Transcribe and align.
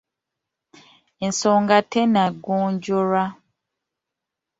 Ensonga 1.25 1.77
tennagonjoolwa. 1.91 3.23